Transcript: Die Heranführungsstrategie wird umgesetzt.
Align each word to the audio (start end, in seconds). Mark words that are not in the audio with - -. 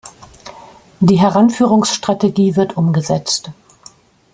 Die 0.99 1.19
Heranführungsstrategie 1.19 2.55
wird 2.55 2.75
umgesetzt. 2.75 3.51